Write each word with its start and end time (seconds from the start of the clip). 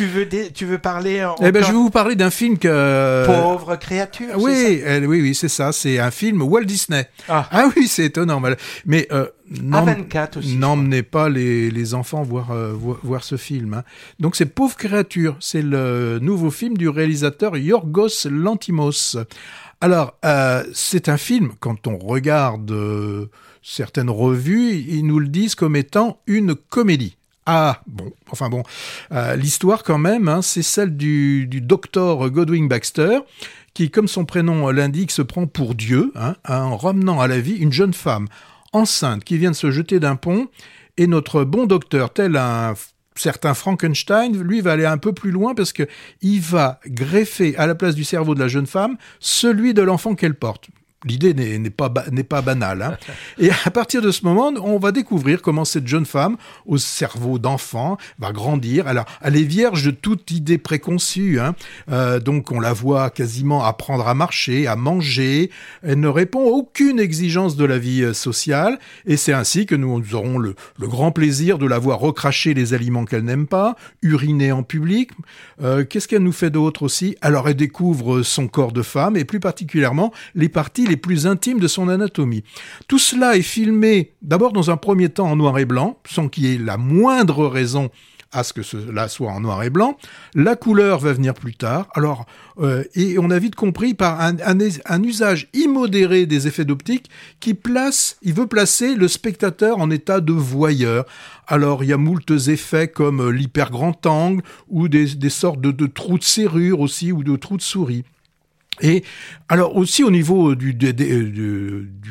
tu 0.00 0.06
veux 0.06 0.28
tu 0.54 0.64
veux 0.64 0.78
parler 0.78 1.22
en, 1.22 1.34
Eh 1.42 1.52
ben, 1.52 1.62
je 1.62 1.68
vais 1.68 1.74
vous 1.74 1.90
parler 1.90 2.16
d'un 2.16 2.30
film 2.30 2.56
que 2.56 3.26
pauvre 3.26 3.76
créature. 3.76 4.34
Oui, 4.38 4.82
oui, 4.84 5.20
oui, 5.20 5.34
c'est 5.34 5.48
ça. 5.48 5.72
C'est 5.72 5.98
un 5.98 6.10
film 6.10 6.40
Walt 6.40 6.64
Disney. 6.64 7.06
Ah, 7.28 7.46
ah 7.50 7.68
oui, 7.76 7.86
c'est 7.86 8.06
étonnant. 8.06 8.40
Mais 8.86 9.06
euh, 9.12 9.26
n'emmenez 9.60 11.02
pas 11.02 11.28
les, 11.28 11.70
les 11.70 11.92
enfants 11.92 12.22
voir, 12.22 12.50
euh, 12.50 12.72
voir, 12.74 13.24
ce 13.24 13.36
film. 13.36 13.74
Hein. 13.74 13.84
Donc 14.18 14.36
c'est 14.36 14.46
Pauvre 14.46 14.76
créature. 14.76 15.36
C'est 15.38 15.62
le 15.62 16.18
nouveau 16.22 16.50
film 16.50 16.78
du 16.78 16.88
réalisateur 16.88 17.58
Yorgos 17.58 18.26
Lantimos. 18.30 19.18
Alors, 19.82 20.14
euh, 20.24 20.64
c'est 20.72 21.08
un 21.10 21.16
film, 21.18 21.52
quand 21.60 21.86
on 21.86 21.98
regarde 21.98 22.70
euh, 22.70 23.26
certaines 23.62 24.10
revues, 24.10 24.76
ils 24.76 25.06
nous 25.06 25.18
le 25.18 25.28
disent 25.28 25.54
comme 25.54 25.76
étant 25.76 26.20
une 26.26 26.54
comédie. 26.54 27.16
Ah, 27.52 27.82
bon, 27.88 28.12
enfin 28.30 28.48
bon, 28.48 28.62
euh, 29.10 29.34
l'histoire 29.34 29.82
quand 29.82 29.98
même, 29.98 30.28
hein, 30.28 30.40
c'est 30.40 30.62
celle 30.62 30.96
du, 30.96 31.48
docteur 31.60 32.30
Godwin 32.30 32.68
Baxter, 32.68 33.18
qui, 33.74 33.90
comme 33.90 34.06
son 34.06 34.24
prénom 34.24 34.70
l'indique, 34.70 35.10
se 35.10 35.20
prend 35.20 35.48
pour 35.48 35.74
Dieu, 35.74 36.12
hein, 36.14 36.36
en 36.48 36.76
ramenant 36.76 37.20
à 37.20 37.26
la 37.26 37.40
vie 37.40 37.56
une 37.56 37.72
jeune 37.72 37.92
femme 37.92 38.28
enceinte 38.72 39.24
qui 39.24 39.36
vient 39.36 39.50
de 39.50 39.56
se 39.56 39.72
jeter 39.72 39.98
d'un 39.98 40.14
pont, 40.14 40.46
et 40.96 41.08
notre 41.08 41.42
bon 41.42 41.66
docteur, 41.66 42.12
tel 42.12 42.36
un 42.36 42.74
certain 43.16 43.54
Frankenstein, 43.54 44.40
lui, 44.40 44.60
va 44.60 44.70
aller 44.70 44.86
un 44.86 44.98
peu 44.98 45.12
plus 45.12 45.32
loin 45.32 45.56
parce 45.56 45.72
que 45.72 45.88
il 46.22 46.40
va 46.40 46.78
greffer 46.86 47.56
à 47.56 47.66
la 47.66 47.74
place 47.74 47.96
du 47.96 48.04
cerveau 48.04 48.36
de 48.36 48.40
la 48.40 48.46
jeune 48.46 48.68
femme 48.68 48.96
celui 49.18 49.74
de 49.74 49.82
l'enfant 49.82 50.14
qu'elle 50.14 50.36
porte 50.36 50.68
l'idée 51.04 51.32
n'est 51.34 51.70
pas, 51.70 51.92
n'est 52.12 52.24
pas 52.24 52.42
banale. 52.42 52.82
Hein. 52.82 52.96
Et 53.38 53.50
à 53.64 53.70
partir 53.70 54.02
de 54.02 54.10
ce 54.10 54.24
moment, 54.24 54.52
on 54.62 54.78
va 54.78 54.92
découvrir 54.92 55.40
comment 55.40 55.64
cette 55.64 55.86
jeune 55.86 56.04
femme, 56.04 56.36
au 56.66 56.76
cerveau 56.76 57.38
d'enfant, 57.38 57.96
va 58.18 58.32
grandir. 58.32 58.86
Alors, 58.86 59.06
elle 59.22 59.36
est 59.36 59.44
vierge 59.44 59.84
de 59.84 59.90
toute 59.90 60.30
idée 60.30 60.58
préconçue. 60.58 61.40
Hein. 61.40 61.54
Euh, 61.90 62.20
donc, 62.20 62.52
on 62.52 62.60
la 62.60 62.72
voit 62.72 63.08
quasiment 63.10 63.64
apprendre 63.64 64.08
à 64.08 64.14
marcher, 64.14 64.66
à 64.66 64.76
manger. 64.76 65.50
Elle 65.82 66.00
ne 66.00 66.08
répond 66.08 66.46
à 66.46 66.50
aucune 66.50 67.00
exigence 67.00 67.56
de 67.56 67.64
la 67.64 67.78
vie 67.78 68.02
euh, 68.02 68.12
sociale. 68.12 68.78
Et 69.06 69.16
c'est 69.16 69.32
ainsi 69.32 69.64
que 69.64 69.74
nous 69.74 70.14
aurons 70.14 70.38
le, 70.38 70.54
le, 70.78 70.88
grand 70.88 71.12
plaisir 71.12 71.58
de 71.58 71.66
la 71.66 71.78
voir 71.78 71.98
recracher 71.98 72.52
les 72.52 72.74
aliments 72.74 73.06
qu'elle 73.06 73.24
n'aime 73.24 73.46
pas, 73.46 73.76
uriner 74.02 74.52
en 74.52 74.62
public. 74.62 75.12
Euh, 75.62 75.84
Qu'est-ce 75.84 76.08
qu'elle 76.08 76.22
nous 76.22 76.32
fait 76.32 76.50
d'autre 76.50 76.82
aussi? 76.82 77.16
Alors, 77.22 77.48
elle 77.48 77.56
découvre 77.56 78.22
son 78.22 78.48
corps 78.48 78.72
de 78.72 78.82
femme 78.82 79.16
et 79.16 79.24
plus 79.24 79.40
particulièrement 79.40 80.12
les 80.34 80.48
parties 80.48 80.89
les 80.90 80.96
plus 80.96 81.26
intimes 81.26 81.60
de 81.60 81.68
son 81.68 81.88
anatomie. 81.88 82.44
Tout 82.88 82.98
cela 82.98 83.36
est 83.36 83.42
filmé 83.42 84.12
d'abord 84.20 84.52
dans 84.52 84.70
un 84.70 84.76
premier 84.76 85.08
temps 85.08 85.30
en 85.30 85.36
noir 85.36 85.58
et 85.58 85.64
blanc, 85.64 85.98
sans 86.06 86.28
qu'il 86.28 86.44
y 86.44 86.54
ait 86.54 86.58
la 86.58 86.76
moindre 86.76 87.46
raison 87.46 87.90
à 88.32 88.44
ce 88.44 88.52
que 88.52 88.62
cela 88.62 89.08
soit 89.08 89.32
en 89.32 89.40
noir 89.40 89.62
et 89.62 89.70
blanc. 89.70 89.96
La 90.34 90.54
couleur 90.54 91.00
va 91.00 91.12
venir 91.12 91.34
plus 91.34 91.54
tard. 91.54 91.88
Alors, 91.94 92.26
euh, 92.60 92.84
et 92.94 93.18
on 93.18 93.30
a 93.30 93.38
vite 93.38 93.56
compris 93.56 93.94
par 93.94 94.20
un, 94.20 95.02
usage 95.02 95.48
immodéré 95.52 96.26
des 96.26 96.46
effets 96.46 96.64
d'optique 96.64 97.10
qui 97.40 97.54
place, 97.54 98.18
il 98.22 98.34
veut 98.34 98.46
placer 98.46 98.94
le 98.94 99.08
spectateur 99.08 99.78
en 99.78 99.90
état 99.90 100.20
de 100.20 100.32
voyeur. 100.32 101.06
Alors, 101.46 101.82
il 101.82 101.90
y 101.90 101.92
a 101.92 101.96
moultes 101.96 102.48
effets 102.48 102.88
comme 102.88 103.30
l'hyper 103.30 103.70
grand 103.70 104.06
angle 104.06 104.42
ou 104.68 104.88
des, 104.88 105.08
sortes 105.28 105.60
de 105.60 105.86
trous 105.86 106.18
de 106.18 106.24
serrure 106.24 106.80
aussi 106.80 107.10
ou 107.10 107.24
de 107.24 107.36
trous 107.36 107.56
de 107.56 107.62
souris. 107.62 108.04
Et 108.80 109.04
alors 109.48 109.76
aussi 109.76 110.02
au 110.04 110.10
niveau 110.10 110.54
du, 110.54 110.74
du, 110.74 110.92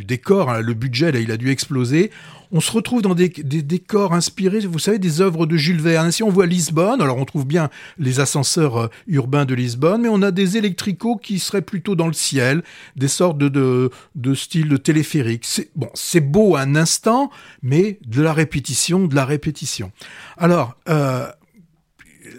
décor, 0.06 0.50
hein, 0.50 0.62
le 0.62 0.74
budget 0.74 1.12
là, 1.12 1.20
il 1.20 1.32
a 1.32 1.38
dû 1.38 1.50
exploser. 1.50 2.12
On 2.52 2.62
se 2.62 2.72
retrouve 2.72 3.04
dans 3.04 3.14
des, 3.14 3.30
décors 3.30 4.14
inspirés, 4.14 4.62
vous 4.62 4.80
savez, 4.80 4.98
des 4.98 5.22
œuvres 5.22 5.46
de 5.46 5.56
Jules 5.56 5.82
Verne. 5.82 6.12
Si 6.12 6.24
on 6.24 6.30
voit 6.30 6.48
Lisbonne, 6.48 7.00
alors 7.00 7.18
on 7.18 7.26
trouve 7.26 7.46
bien 7.46 7.70
les 8.00 8.20
ascenseurs 8.20 8.78
euh, 8.78 8.88
urbains 9.08 9.46
de 9.46 9.54
Lisbonne, 9.54 10.02
mais 10.02 10.10
on 10.10 10.24
a 10.24 10.32
des 10.32 10.58
électricaux 10.58 11.16
qui 11.16 11.38
seraient 11.38 11.62
plutôt 11.62 11.96
dans 11.96 12.08
le 12.08 12.14
ciel, 12.14 12.64
des 12.96 13.08
sortes 13.08 13.38
de, 13.38 13.92
de, 14.16 14.34
style 14.34 14.68
de 14.68 14.78
téléphérique. 14.78 15.46
Bon, 15.76 15.90
c'est 15.94 16.22
beau 16.22 16.56
un 16.56 16.76
instant, 16.76 17.30
mais 17.62 18.00
de 18.08 18.24
la 18.24 18.34
répétition, 18.34 19.06
de 19.06 19.14
la 19.14 19.26
répétition. 19.26 19.92
Alors, 20.38 20.76
euh, 20.90 21.28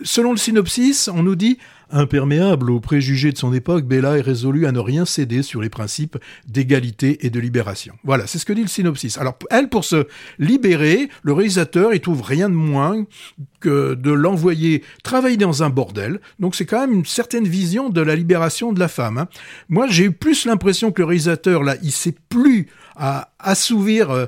selon 0.02 0.32
le 0.32 0.38
synopsis, 0.38 1.08
on 1.08 1.22
nous 1.22 1.36
dit 1.36 1.58
Imperméable 1.92 2.70
aux 2.70 2.80
préjugés 2.80 3.32
de 3.32 3.38
son 3.38 3.52
époque, 3.52 3.84
Bella 3.84 4.16
est 4.16 4.22
résolue 4.22 4.66
à 4.66 4.72
ne 4.72 4.78
rien 4.78 5.04
céder 5.04 5.42
sur 5.42 5.60
les 5.60 5.68
principes 5.68 6.18
d'égalité 6.46 7.26
et 7.26 7.30
de 7.30 7.40
libération. 7.40 7.94
Voilà, 8.04 8.26
c'est 8.26 8.38
ce 8.38 8.44
que 8.44 8.52
dit 8.52 8.62
le 8.62 8.68
synopsis. 8.68 9.18
Alors, 9.18 9.36
elle, 9.50 9.68
pour 9.68 9.84
se 9.84 10.06
libérer, 10.38 11.08
le 11.22 11.32
réalisateur, 11.32 11.92
il 11.92 12.00
trouve 12.00 12.22
rien 12.22 12.48
de 12.48 12.54
moins 12.54 13.04
que 13.60 13.94
de 13.94 14.10
l'envoyer 14.10 14.82
travailler 15.02 15.36
dans 15.36 15.62
un 15.62 15.70
bordel. 15.70 16.20
Donc, 16.38 16.54
c'est 16.54 16.66
quand 16.66 16.80
même 16.80 16.92
une 16.92 17.04
certaine 17.04 17.46
vision 17.46 17.88
de 17.88 18.00
la 18.00 18.14
libération 18.14 18.72
de 18.72 18.80
la 18.80 18.88
femme. 18.88 19.18
Hein. 19.18 19.28
Moi, 19.68 19.86
j'ai 19.88 20.04
eu 20.04 20.12
plus 20.12 20.46
l'impression 20.46 20.92
que 20.92 21.02
le 21.02 21.06
réalisateur, 21.06 21.62
là, 21.62 21.76
il 21.82 21.92
sait 21.92 22.14
plus 22.28 22.68
à 22.96 23.32
assouvir, 23.38 24.10
euh, 24.10 24.26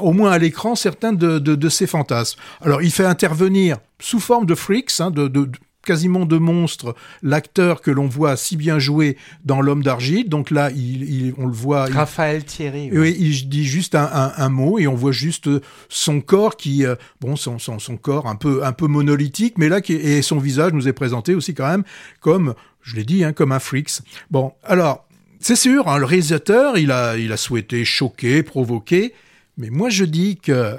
au 0.00 0.12
moins 0.12 0.32
à 0.32 0.38
l'écran, 0.38 0.74
certains 0.74 1.12
de, 1.12 1.68
ses 1.68 1.86
fantasmes. 1.86 2.38
Alors, 2.60 2.82
il 2.82 2.90
fait 2.90 3.04
intervenir 3.04 3.78
sous 4.00 4.20
forme 4.20 4.46
de 4.46 4.54
freaks, 4.54 5.00
hein, 5.00 5.10
de, 5.10 5.28
quasiment 5.84 6.26
de 6.26 6.38
monstre 6.38 6.94
l'acteur 7.22 7.80
que 7.80 7.90
l'on 7.90 8.06
voit 8.06 8.36
si 8.36 8.56
bien 8.56 8.78
jouer 8.78 9.16
dans 9.44 9.60
L'homme 9.60 9.82
d'argile. 9.82 10.28
Donc 10.28 10.50
là, 10.50 10.70
il, 10.70 11.34
on 11.38 11.46
le 11.46 11.52
voit. 11.52 11.86
Raphaël 11.86 12.44
Thierry. 12.44 12.90
Oui, 12.92 13.16
il 13.18 13.48
dit 13.48 13.64
juste 13.64 13.94
un, 13.94 14.48
mot 14.48 14.78
et 14.78 14.86
on 14.86 14.94
voit 14.94 15.12
juste 15.12 15.48
son 15.88 16.20
corps 16.20 16.56
qui, 16.56 16.84
euh, 16.84 16.96
bon, 17.20 17.36
son, 17.36 17.58
son, 17.58 17.78
son, 17.78 17.96
corps 17.96 18.26
un 18.26 18.36
peu, 18.36 18.64
un 18.64 18.72
peu 18.72 18.86
monolithique, 18.86 19.58
mais 19.58 19.68
là, 19.68 19.80
qui, 19.80 19.94
et 19.94 20.22
son 20.22 20.38
visage 20.38 20.72
nous 20.72 20.88
est 20.88 20.92
présenté 20.92 21.34
aussi 21.34 21.54
quand 21.54 21.68
même 21.68 21.84
comme, 22.20 22.54
je 22.82 22.96
l'ai 22.96 23.04
dit, 23.04 23.24
hein, 23.24 23.32
comme 23.32 23.52
un 23.52 23.58
freaks. 23.58 24.00
Bon, 24.30 24.52
alors, 24.62 25.06
c'est 25.40 25.56
sûr, 25.56 25.88
hein, 25.88 25.98
le 25.98 26.04
réalisateur, 26.04 26.78
il 26.78 26.90
a, 26.90 27.16
il 27.16 27.32
a 27.32 27.36
souhaité 27.36 27.84
choquer, 27.84 28.42
provoquer, 28.42 29.12
mais 29.58 29.70
moi 29.70 29.90
je 29.90 30.04
dis 30.04 30.36
que 30.36 30.76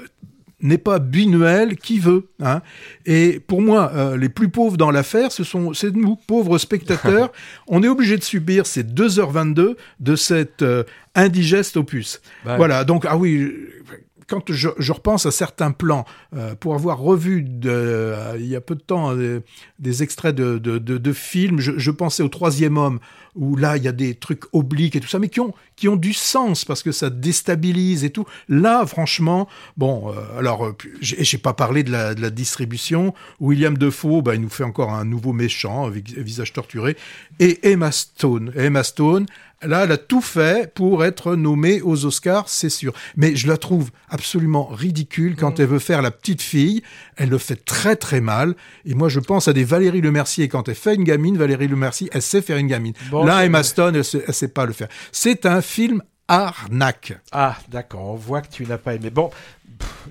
n'est 0.61 0.77
pas 0.77 0.99
binuel 0.99 1.75
qui 1.75 1.99
veut. 1.99 2.27
Hein. 2.41 2.61
Et 3.05 3.39
pour 3.45 3.61
moi, 3.61 3.91
euh, 3.93 4.17
les 4.17 4.29
plus 4.29 4.49
pauvres 4.49 4.77
dans 4.77 4.91
l'affaire, 4.91 5.31
ce 5.31 5.43
sont 5.43 5.73
c'est 5.73 5.95
nous, 5.95 6.15
pauvres 6.15 6.57
spectateurs. 6.57 7.31
On 7.67 7.83
est 7.83 7.87
obligé 7.87 8.17
de 8.17 8.23
subir 8.23 8.65
ces 8.65 8.83
2h22 8.83 9.75
de 9.99 10.15
cet 10.15 10.61
euh, 10.61 10.83
indigeste 11.13 11.77
opus. 11.77 12.21
Bah 12.45 12.57
voilà, 12.57 12.83
donc, 12.83 13.05
ah 13.07 13.17
oui, 13.17 13.51
quand 14.27 14.51
je, 14.51 14.69
repense 14.91 15.25
à 15.25 15.31
certains 15.31 15.71
plans, 15.71 16.05
euh, 16.35 16.55
pour 16.55 16.75
avoir 16.75 16.99
revu 16.99 17.41
de, 17.43 18.13
il 18.37 18.47
y 18.47 18.55
a 18.55 18.61
peu 18.61 18.75
de 18.75 18.81
temps 18.81 19.15
des, 19.79 20.03
extraits 20.03 20.35
de, 20.35 21.13
films, 21.13 21.59
je, 21.59 21.91
pensais 21.91 22.23
au 22.23 22.29
troisième 22.29 22.77
homme, 22.77 22.99
où 23.35 23.55
là, 23.55 23.77
il 23.77 23.83
y 23.83 23.87
a 23.87 23.91
des 23.91 24.15
trucs 24.15 24.43
obliques 24.53 24.95
et 24.95 24.99
tout 24.99 25.07
ça, 25.07 25.19
mais 25.19 25.29
qui 25.29 25.41
ont, 25.41 25.53
qui 25.75 25.87
ont 25.89 25.97
du 25.97 26.13
sens 26.13 26.63
parce 26.63 26.83
que 26.83 26.91
ça 26.91 27.09
déstabilise 27.09 28.03
et 28.03 28.09
tout. 28.09 28.25
Là, 28.47 28.85
franchement, 28.85 29.47
bon, 29.77 30.11
euh, 30.11 30.39
alors, 30.39 30.65
euh, 30.65 30.75
j'ai 31.01 31.37
pas 31.37 31.53
parlé 31.53 31.83
de 31.83 31.91
la, 31.91 32.15
de 32.15 32.21
la, 32.21 32.29
distribution. 32.29 33.13
William 33.39 33.77
Defoe, 33.77 34.21
bah, 34.21 34.35
il 34.35 34.41
nous 34.41 34.49
fait 34.49 34.63
encore 34.63 34.93
un 34.93 35.05
nouveau 35.05 35.33
méchant, 35.33 35.85
avec 35.85 36.09
visage 36.11 36.53
torturé. 36.53 36.95
Et 37.39 37.69
Emma 37.69 37.91
Stone. 37.91 38.51
Emma 38.55 38.83
Stone, 38.83 39.25
Là, 39.65 39.83
elle 39.83 39.91
a 39.91 39.97
tout 39.97 40.21
fait 40.21 40.73
pour 40.73 41.03
être 41.03 41.35
nommée 41.35 41.81
aux 41.81 42.05
Oscars, 42.05 42.49
c'est 42.49 42.69
sûr. 42.69 42.93
Mais 43.15 43.35
je 43.35 43.47
la 43.47 43.57
trouve 43.57 43.91
absolument 44.09 44.65
ridicule 44.65 45.35
quand 45.35 45.59
mm. 45.59 45.61
elle 45.61 45.67
veut 45.67 45.79
faire 45.79 46.01
la 46.01 46.11
petite 46.11 46.41
fille. 46.41 46.81
Elle 47.17 47.29
le 47.29 47.37
fait 47.37 47.63
très 47.63 47.95
très 47.95 48.21
mal. 48.21 48.55
Et 48.85 48.93
moi, 48.93 49.09
je 49.09 49.19
pense 49.19 49.47
à 49.47 49.53
des 49.53 49.63
Valérie 49.63 50.01
Lemercier. 50.01 50.47
Quand 50.47 50.67
elle 50.69 50.75
fait 50.75 50.95
une 50.95 51.03
gamine, 51.03 51.37
Valérie 51.37 51.67
Lemercier, 51.67 52.09
elle 52.11 52.21
sait 52.21 52.41
faire 52.41 52.57
une 52.57 52.67
gamine. 52.67 52.93
Là, 53.11 53.45
Emma 53.45 53.63
Stone, 53.63 53.95
elle 53.95 54.05
sait, 54.05 54.31
sait 54.31 54.47
pas 54.47 54.65
le 54.65 54.73
faire. 54.73 54.87
C'est 55.11 55.45
un 55.45 55.61
film 55.61 56.01
arnaque. 56.27 57.13
Ah, 57.31 57.57
d'accord. 57.69 58.05
On 58.05 58.15
voit 58.15 58.41
que 58.41 58.49
tu 58.49 58.65
n'as 58.65 58.77
pas 58.77 58.95
aimé. 58.95 59.09
Bon, 59.09 59.29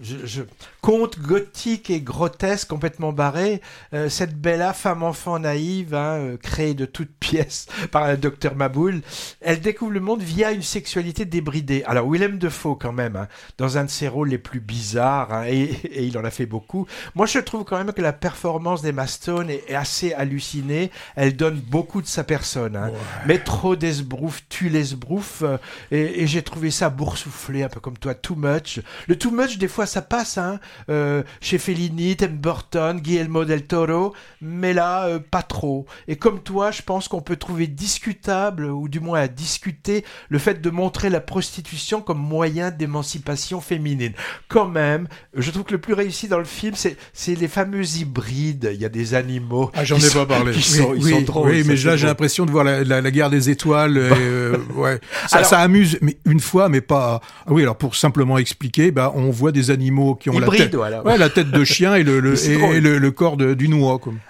je, 0.03 0.43
conte 0.81 1.19
gothique 1.19 1.91
et 1.91 2.01
grotesque 2.01 2.69
complètement 2.69 3.13
barré. 3.13 3.61
Euh, 3.93 4.09
cette 4.09 4.39
bella 4.39 4.73
femme-enfant 4.73 5.39
naïve, 5.39 5.95
hein, 5.95 6.19
euh, 6.19 6.37
créée 6.37 6.75
de 6.75 6.85
toutes 6.85 7.13
pièces 7.19 7.67
par 7.91 8.09
le 8.09 8.17
docteur 8.17 8.55
Maboul, 8.55 9.01
elle 9.41 9.61
découvre 9.61 9.93
le 9.93 10.01
monde 10.01 10.23
via 10.23 10.53
une 10.53 10.63
sexualité 10.63 11.25
débridée. 11.25 11.83
Alors 11.87 12.11
Willem 12.11 12.39
Defoe 12.39 12.77
quand 12.77 12.93
même, 12.93 13.17
hein, 13.17 13.29
dans 13.59 13.79
un 13.79 13.85
de 13.85 13.91
ses 13.91 14.09
rôles 14.09 14.29
les 14.29 14.39
plus 14.39 14.61
bizarres, 14.61 15.33
hein, 15.33 15.45
et, 15.47 16.05
il 16.05 16.19
en 16.19 16.25
a 16.25 16.31
fait 16.31 16.47
beaucoup. 16.47 16.87
Moi 17.15 17.27
je 17.27 17.39
trouve 17.39 17.65
quand 17.65 17.79
même 17.79 17.93
que 17.93 18.03
la 18.03 18.13
performance 18.13 18.83
d'Emma 18.83 19.07
Stone 19.07 19.51
est, 19.51 19.75
assez 19.75 20.13
hallucinée. 20.13 20.91
Elle 21.17 21.37
donne 21.37 21.57
beaucoup 21.57 22.03
de 22.03 22.07
sa 22.07 22.23
personne. 22.23 22.79
Mais 23.27 23.39
trop 23.39 23.75
d'esbrouf 23.75 24.43
tue 24.49 24.69
l'esbrouf. 24.69 25.43
Euh, 25.43 25.57
et, 25.91 26.23
et 26.23 26.27
j'ai 26.27 26.43
trouvé 26.43 26.71
ça 26.71 26.91
boursouflé, 26.91 27.63
un 27.63 27.69
peu 27.69 27.81
comme 27.81 27.99
toi, 27.99 28.15
too 28.15 28.37
much. 28.37 28.81
Le 29.09 29.17
too 29.17 29.31
much 29.31 29.59
des 29.59 29.69
fois 29.69 29.84
ça 29.87 30.03
passe, 30.03 30.39
hein, 30.39 30.61
euh, 30.89 31.23
chez 31.41 31.59
Fellini, 31.59 32.17
Tim 32.17 32.29
Burton, 32.29 33.01
Guillermo 33.01 33.45
del 33.45 33.65
Toro, 33.67 34.15
mais 34.41 34.73
là, 34.73 35.07
euh, 35.07 35.19
pas 35.19 35.43
trop. 35.43 35.87
Et 36.09 36.17
comme 36.17 36.41
toi, 36.41 36.71
je 36.71 36.83
pense 36.83 37.09
qu'on 37.09 37.21
peut 37.21 37.37
trouver 37.37 37.67
discutable, 37.67 38.67
ou 38.67 38.89
du 38.89 39.01
moins 39.01 39.21
à 39.21 39.29
discuter, 39.29 40.05
le 40.29 40.39
fait 40.39 40.61
de 40.61 40.71
montrer 40.71 41.11
la 41.11 41.21
prostitution 41.21 42.01
comme 42.01 42.19
moyen 42.19 42.71
d'émancipation 42.71 43.61
féminine. 43.61 44.13
Quand 44.49 44.69
même, 44.69 45.09
je 45.35 45.51
trouve 45.51 45.65
que 45.65 45.73
le 45.73 45.81
plus 45.81 45.95
réussi 45.95 46.29
dans 46.29 46.39
le 46.39 46.45
film, 46.45 46.75
c'est 46.75 47.35
les 47.35 47.49
fameux 47.49 47.85
hybrides. 47.97 48.71
Il 48.73 48.81
y 48.81 48.85
a 48.85 48.89
des 48.89 49.15
animaux. 49.15 49.71
Ah, 49.75 49.85
j'en 49.85 49.99
ai 49.99 50.11
pas 50.11 50.27
parlé. 50.27 50.53
Qui 50.53 50.63
sont, 50.63 50.91
oui, 50.91 51.15
ils 51.19 51.27
sont 51.27 51.43
oui, 51.45 51.65
mais 51.67 51.77
là, 51.77 51.97
j'ai 51.97 52.07
l'impression 52.07 52.47
de 52.47 52.51
voir 52.51 52.65
la, 52.65 52.85
la, 52.85 53.11
guerre 53.11 53.31
des 53.31 53.51
étoiles. 53.51 53.97
Euh, 53.97 54.57
ouais. 54.75 55.01
ça, 55.29 55.45
ça 55.45 55.61
amuse, 55.61 55.99
mais 56.01 56.17
une 56.25 56.41
fois, 56.41 56.69
mais 56.69 56.81
pas. 56.81 57.21
Ah 57.47 57.53
oui, 57.53 57.63
alors 57.63 57.77
pour 57.77 57.97
simplement 57.97 58.39
expliquer, 58.39 58.91
bah, 58.91 59.13
on 59.15 59.31
voit 59.31 59.53
des 59.53 59.71
animaux 59.75 60.15
qui 60.15 60.31
ont 60.31 60.39
la 60.39 60.49
tête, 60.49 60.75
voilà. 60.75 61.05
ouais, 61.05 61.19
la 61.19 61.29
tête 61.29 61.51
de 61.51 61.65
chien 61.75 61.95
et 61.95 62.03
le, 62.03 62.21
le, 62.21 62.35
et, 62.49 62.81
le, 62.81 62.99
le 62.99 63.11
corps 63.11 63.37
de, 63.37 63.53
du 63.53 63.69
noix. 63.69 63.99
Comme. 63.99 64.19